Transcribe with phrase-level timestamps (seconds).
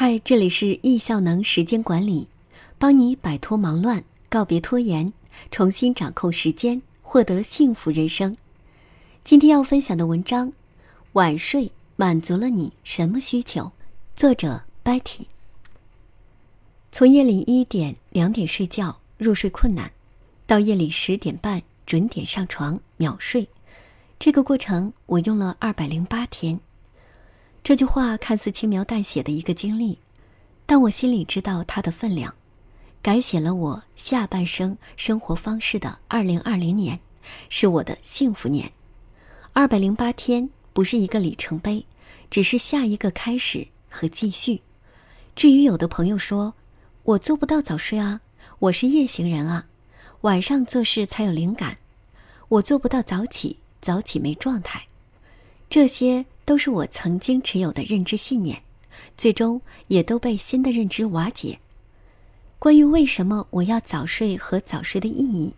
[0.00, 2.28] 嗨，这里是易效能时间管理，
[2.78, 5.12] 帮你摆脱忙乱，告别拖延，
[5.50, 8.36] 重新掌控时间，获得幸福人生。
[9.24, 10.52] 今天要分享的文章：
[11.14, 13.72] 晚睡满足了你什么需求？
[14.14, 15.22] 作者：Betty。
[16.92, 19.90] 从夜里一点、两点睡觉，入睡困难，
[20.46, 23.48] 到夜里十点半准点上床秒睡，
[24.16, 26.60] 这个过程我用了二百零八天。
[27.62, 29.98] 这句话看似轻描淡写的一个经历，
[30.64, 32.34] 但我心里知道它的分量，
[33.02, 36.98] 改写了我下半生生活方式的二零二零年，
[37.50, 38.72] 是我的幸福年。
[39.52, 41.84] 二百零八天不是一个里程碑，
[42.30, 44.62] 只是下一个开始和继续。
[45.36, 46.54] 至于有的朋友说，
[47.02, 48.22] 我做不到早睡啊，
[48.60, 49.66] 我是夜行人啊，
[50.22, 51.76] 晚上做事才有灵感，
[52.48, 54.86] 我做不到早起，早起没状态，
[55.68, 56.24] 这些。
[56.48, 58.62] 都是我曾经持有的认知信念，
[59.18, 61.58] 最终也都被新的认知瓦解。
[62.58, 65.54] 关于为什么我要早睡和早睡的意义，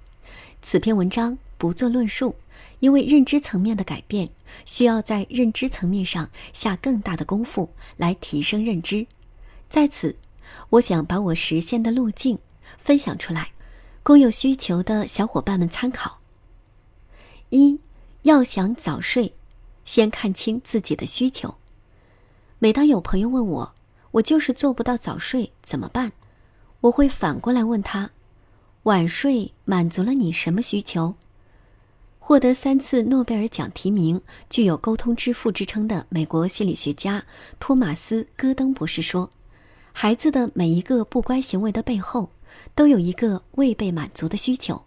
[0.63, 2.35] 此篇文章不做论述，
[2.81, 4.31] 因为认知层面的改变
[4.67, 9.07] 需要在认知层面上下更大的功夫来提升认知。
[9.69, 10.17] 在此，
[10.71, 12.37] 我想把我实现的路径
[12.79, 13.53] 分享出来，
[14.03, 16.19] 供有需求的小伙伴们参考。
[17.51, 17.79] 一
[18.23, 19.35] 要想早睡。
[19.91, 21.57] 先看清自己的需求。
[22.61, 23.75] 每当有朋友问我，
[24.13, 26.13] 我就是做不到早睡怎么办？
[26.83, 28.13] 我会反过来问他：
[28.85, 31.17] 晚睡满足了你什么需求？
[32.21, 37.25] 获得三次诺贝尔奖提名、具有沟通之父之称的美国心理学家
[37.59, 39.29] 托马斯·戈登博士说
[39.91, 42.31] ：“孩子的每一个不乖行为的背后，
[42.77, 44.85] 都有一个未被满足的需求。”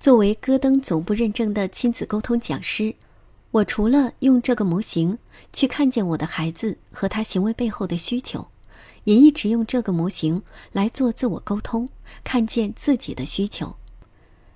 [0.00, 2.94] 作为戈登总部认证的亲子沟通讲师。
[3.52, 5.18] 我除了用这个模型
[5.52, 8.48] 去看见我的孩子和他行为背后的需求，
[9.04, 11.86] 也一直用这个模型来做自我沟通，
[12.24, 13.76] 看见自己的需求。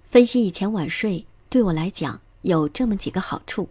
[0.05, 3.69] 分析以前晚睡对我来讲有这么几个好处：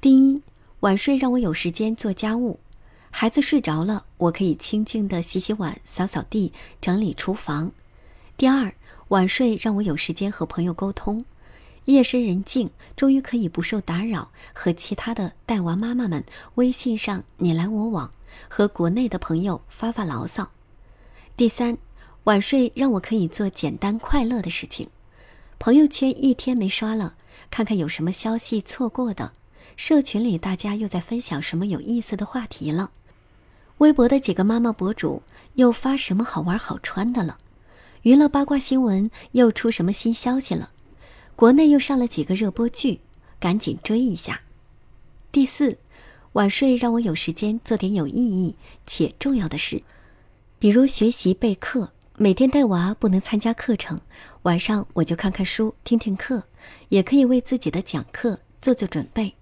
[0.00, 0.42] 第一，
[0.80, 2.58] 晚睡让我有时间做家务，
[3.10, 7.70] 孩子睡着了，我可以清静的洗洗碗、扫扫地、整理厨房；
[8.38, 8.74] 第二，
[9.08, 11.22] 晚睡让我有时间和朋友沟通。
[11.86, 18.10] 夜深人静，终于可以不受打扰，和其他的带娃妈妈们微信上你来我往，
[18.48, 20.50] 和国内的朋友发发牢骚。
[21.36, 21.76] 第三，
[22.24, 24.88] 晚睡让我可以做简单快乐的事情。
[25.58, 27.14] 朋友圈一天没刷了，
[27.50, 29.32] 看看有什么消息错过的；
[29.76, 32.90] 社群里大家又在分享什么有意思的话题了；
[33.78, 35.22] 微博的几个妈妈博主
[35.54, 37.38] 又发什么好玩好穿的了；
[38.02, 40.70] 娱乐八卦新闻又出什么新消息了。
[41.34, 43.00] 国内又上了几个热播剧，
[43.40, 44.42] 赶紧追一下。
[45.32, 45.78] 第四，
[46.32, 48.54] 晚睡让我有时间做点有意义
[48.86, 49.82] 且重要的事，
[50.58, 51.90] 比如学习备课。
[52.18, 53.98] 每天带娃不能参加课程，
[54.42, 56.44] 晚上我就看看书、听听课，
[56.90, 59.34] 也可以为自己的讲课做做准备。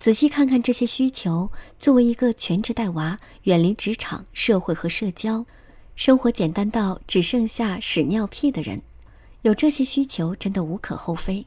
[0.00, 5.46] 仔细看看这些需求，作为一个全职带娃、远离职场、社会和社交，
[5.94, 8.82] 生活简单到只剩下屎尿屁的人。
[9.48, 11.46] 有这些需求真的无可厚非，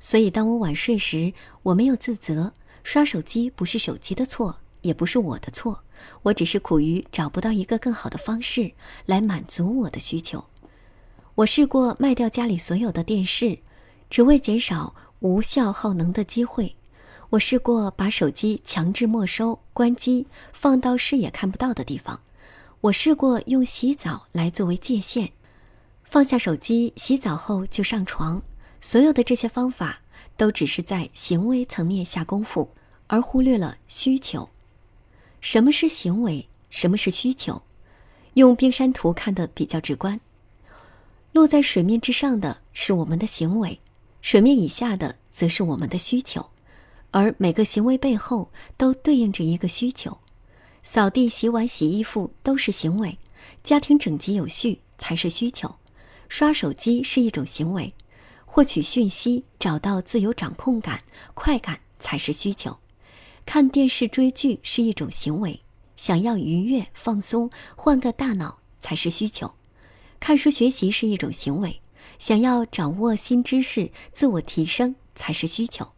[0.00, 2.50] 所以当我晚睡时，我没有自责。
[2.82, 5.84] 刷手机不是手机的错，也不是我的错，
[6.22, 8.72] 我只是苦于找不到一个更好的方式
[9.04, 10.42] 来满足我的需求。
[11.34, 13.58] 我试过卖掉家里所有的电视，
[14.08, 16.74] 只为减少无效耗能的机会；
[17.28, 22.16] 我试过把手机强制没收、关机，放到视野看不到的地方；
[22.80, 25.32] 我试过用洗澡来作为界限。
[26.14, 28.40] 放下手机，洗澡后就上床。
[28.80, 30.00] 所有的这些方法
[30.36, 32.70] 都只是在行为层面下功夫，
[33.08, 34.48] 而忽略了需求。
[35.40, 36.48] 什么是行为？
[36.70, 37.62] 什么是需求？
[38.34, 40.20] 用冰山图看的比较直观。
[41.32, 43.80] 落在水面之上的是我们的行为，
[44.22, 46.48] 水面以下的则是我们的需求。
[47.10, 50.18] 而每个行为背后都对应着一个需求。
[50.84, 53.18] 扫地、洗碗、洗衣服都是行为，
[53.64, 55.74] 家庭整洁有序才是需求。
[56.28, 57.94] 刷手机是一种行为，
[58.44, 61.02] 获取讯息、找到自由掌控感、
[61.34, 62.72] 快感才是需求；
[63.46, 65.60] 看电视追剧是一种行为，
[65.96, 69.48] 想要愉悦、放松、换个大脑才是需求；
[70.18, 71.80] 看书学习是一种行为，
[72.18, 75.88] 想要掌握新知识、自我提升才是需求。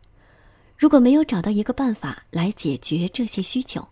[0.76, 3.88] 如果没有找到一个办法来解决这些需求，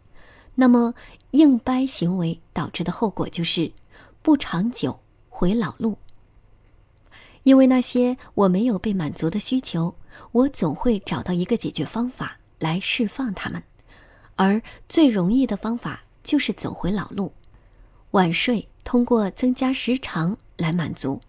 [0.55, 0.95] 那么
[1.31, 3.73] 硬掰行为导致的后果就是
[4.21, 5.97] 不长久、回老路。
[7.45, 9.95] 因为那些我没有被满足的需求，
[10.33, 13.63] 我总会找到一个解决方法来释放它们，
[14.37, 17.33] 而最容易的方法就是走回老路。
[18.11, 21.21] 晚睡通过增加时长来满足。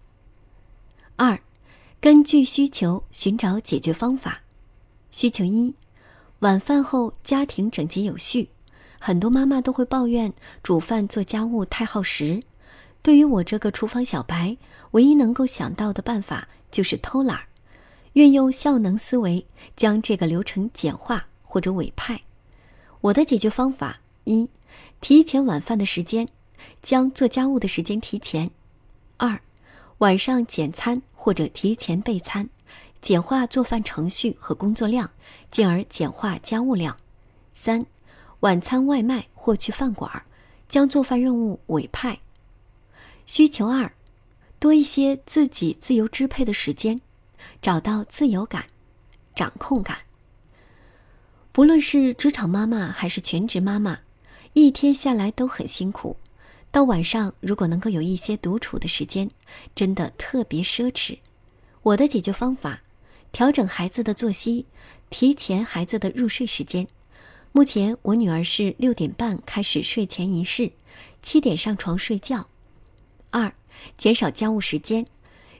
[1.16, 1.38] 二，
[2.00, 4.42] 根据需求寻找解决方法。
[5.10, 5.74] 需求一，
[6.40, 8.50] 晚饭后家庭整洁有序。
[8.98, 12.42] 很多妈妈都会抱怨煮饭做家务太耗时。
[13.06, 14.56] 对于我这个厨房小白，
[14.90, 17.46] 唯一能够想到的办法就是偷懒儿，
[18.14, 22.20] 运用效能思维将这个流程简化或者委派。
[23.00, 24.50] 我的解决方法一：
[25.00, 26.26] 提前晚饭的时间，
[26.82, 28.48] 将做家务的时间提前；
[29.18, 29.40] 二，
[29.98, 32.50] 晚上简餐或者提前备餐，
[33.00, 35.08] 简化做饭程序和工作量，
[35.52, 36.92] 进而简化家务量；
[37.54, 37.86] 三，
[38.40, 40.10] 晚餐外卖或去饭馆，
[40.68, 42.18] 将做饭任务委派。
[43.26, 43.92] 需求二，
[44.60, 47.00] 多一些自己自由支配的时间，
[47.60, 48.66] 找到自由感、
[49.34, 49.98] 掌控感。
[51.50, 54.00] 不论是职场妈妈还是全职妈妈，
[54.52, 56.16] 一天下来都很辛苦。
[56.70, 59.28] 到晚上如果能够有一些独处的时间，
[59.74, 61.18] 真的特别奢侈。
[61.82, 62.82] 我的解决方法：
[63.32, 64.66] 调整孩子的作息，
[65.10, 66.86] 提前孩子的入睡时间。
[67.50, 70.70] 目前我女儿是六点半开始睡前仪式，
[71.22, 72.48] 七点上床睡觉。
[73.30, 73.52] 二，
[73.98, 75.06] 减少家务时间，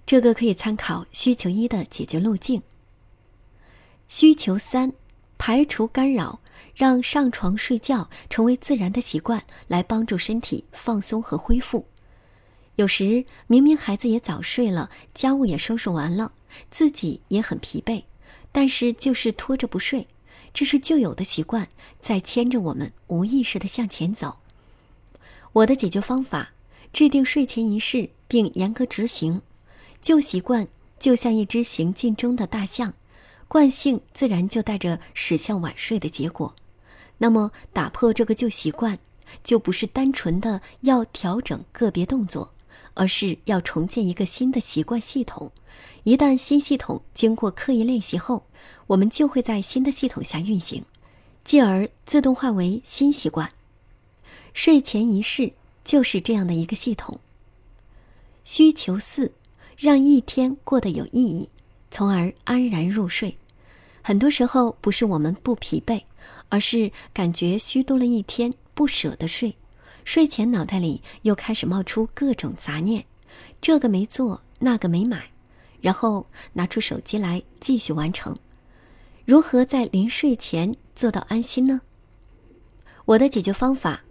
[0.06, 2.62] 这个可以参考需求一的解决路径。
[4.08, 4.92] 需求三，
[5.36, 6.40] 排除干扰，
[6.74, 11.86] 让上床睡觉成为自然的习惯，来帮助身体放松和恢复。
[12.76, 16.32] 有时明明孩子也早睡了，家务也收拾完了，
[16.70, 18.04] 自己也很疲惫，
[18.52, 20.06] 但是就是拖着不睡，
[20.54, 21.68] 这是旧有的习惯
[22.00, 24.38] 在牵着我们无意识的向前走。
[25.52, 26.52] 我的解决方法。
[26.96, 29.42] 制定睡前仪式并严格执行，
[30.00, 30.66] 旧习惯
[30.98, 32.94] 就像一只行进中的大象，
[33.48, 36.54] 惯性自然就带着驶向晚睡的结果。
[37.18, 38.98] 那么，打破这个旧习惯，
[39.44, 42.54] 就不是单纯的要调整个别动作，
[42.94, 45.52] 而是要重建一个新的习惯系统。
[46.04, 48.46] 一旦新系统经过刻意练习后，
[48.86, 50.82] 我们就会在新的系统下运行，
[51.44, 53.52] 进而自动化为新习惯。
[54.54, 55.52] 睡前仪式。
[55.86, 57.20] 就是这样的一个系统。
[58.42, 59.32] 需求四，
[59.78, 61.48] 让一天过得有意义，
[61.90, 63.38] 从而安然入睡。
[64.02, 66.02] 很多时候不是我们不疲惫，
[66.48, 69.56] 而是感觉虚度了一天，不舍得睡。
[70.04, 73.04] 睡前脑袋里又开始冒出各种杂念，
[73.60, 75.30] 这个没做，那个没买，
[75.80, 78.36] 然后拿出手机来继续完成。
[79.24, 81.80] 如何在临睡前做到安心呢？
[83.04, 84.02] 我的解决方法。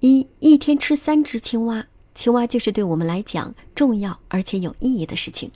[0.00, 5.50] 一一天吃三只青蛙，青蛙就是对我们来讲重要而且有意义的事情。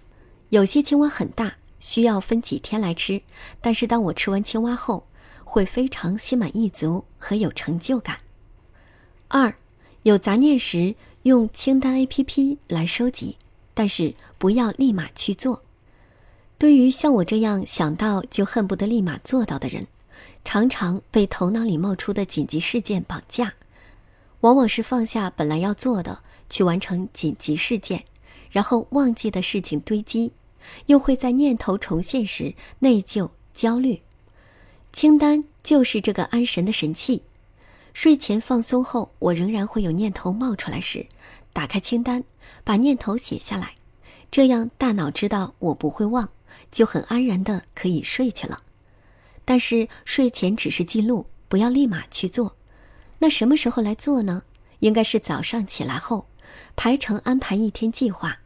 [0.50, 3.23] 有些青蛙很大，需要分几天来吃，
[3.62, 5.06] 但是当我吃完青蛙后，
[5.44, 8.19] 会非常心满意足和有成就感。
[9.29, 9.56] 二，
[10.02, 13.38] 有杂念时用清单 APP 来收集，
[13.73, 15.62] 但是不要立马去做。
[16.58, 19.87] 对于像我这样想到就恨不得立马做到的人，
[20.44, 23.55] 常常被头脑里冒出的紧急事件绑架。
[24.44, 26.20] 往往是放下本来要做的，
[26.50, 28.05] 去完成紧急事件，
[28.50, 30.32] 然后忘记的事情堆积，
[30.85, 34.02] 又会在念头重现时内疚焦虑。
[34.93, 37.23] 清单就是这个安神的神器。
[37.94, 41.06] 睡前放松后，我仍然会有念头冒出来时，
[41.55, 42.22] 打开清单，
[42.65, 43.74] 把念头写下来，
[44.31, 46.29] 这样大脑知道我不会忘，
[46.70, 48.63] 就很安然的可以睡去了。
[49.46, 52.55] 但是睡前只是记录，不要立马去做。
[53.25, 54.43] 那什么时候来做呢？
[54.81, 56.27] 应该是早上起来后，
[56.77, 58.41] 排程安排一天计划。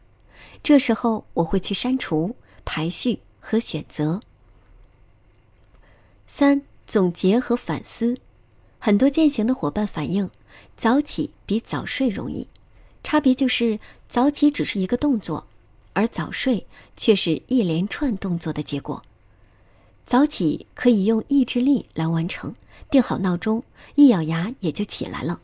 [0.63, 4.21] 这时候我会去删除、排序和选择。
[6.27, 8.15] 三、总结和反思。
[8.79, 10.29] 很多践行的伙伴反映，
[10.77, 12.47] 早起比早睡容易，
[13.03, 15.47] 差别就是早起只是一个动作，
[15.91, 19.03] 而早睡却是一连串动作的结果。
[20.09, 22.55] 早起可以用意志力来完成。
[22.89, 23.63] 定好闹钟，
[23.93, 25.39] 一咬牙也就起来了。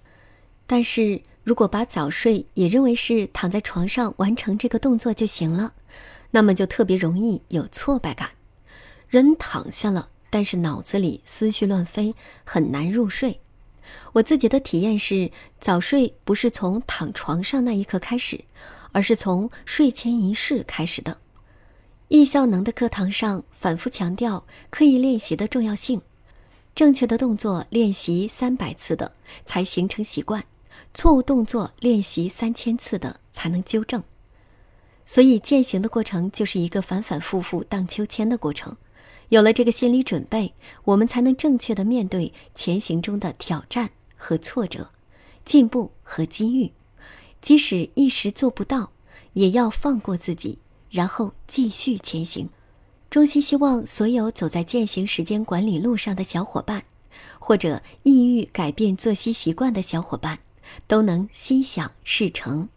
[0.66, 5.74] 但是如果把早睡也认为是躺在床上完成这个动作就行了，
[6.32, 8.32] 那么就特别容易有挫败感。
[9.08, 13.40] 人躺下了，但是脑子里思绪乱飞，很难入睡。
[14.14, 15.30] 我自己的体验是，
[15.60, 18.44] 早睡不是从躺床上那一刻开始，
[18.94, 21.20] 而是从睡前仪式开始的。
[22.08, 26.00] 易效能的课堂上反复强调刻意练习的重要性。
[26.76, 29.14] 正确的动作练习三百次的
[29.46, 30.44] 才形成习惯，
[30.94, 34.04] 错误动作练习三千次的才能纠正。
[35.04, 38.76] 所以践行的过程就是一个反反复复荡秋千的过程。
[39.30, 44.92] 有了这个心理准备，我们才能正确的面对前行中的挑战和挫折，
[45.44, 46.72] 进步和机遇。
[47.42, 48.92] 即使一时做不到，
[49.34, 50.60] 也要放过自己，
[50.96, 52.48] 然后继续前行。
[53.10, 56.86] 衷心希望所有走在践行时间管理路上的小伙伴，
[57.38, 60.40] 或者抑郁改变作息习惯的小伙伴，
[60.88, 62.70] 都能心想事成。